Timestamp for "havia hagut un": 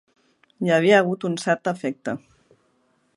0.77-1.37